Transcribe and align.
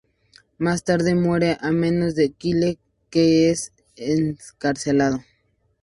Más 0.57 0.83
tarde 0.83 1.13
muere 1.13 1.59
a 1.61 1.71
manos 1.71 2.15
de 2.15 2.31
Kyle, 2.31 2.79
que 3.11 3.51
es 3.51 3.71
encarcelado. 3.97 5.19